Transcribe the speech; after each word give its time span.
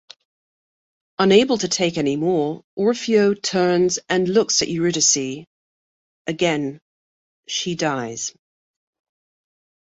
Unable 1.19 1.59
to 1.59 1.67
take 1.67 1.99
any 1.99 2.15
more, 2.15 2.63
Orfeo 2.75 3.35
turns 3.35 3.99
and 4.09 4.27
looks 4.27 4.63
at 4.63 4.67
Euridice; 4.67 5.45
again, 6.25 6.81
she 7.47 7.75
dies. 7.75 8.33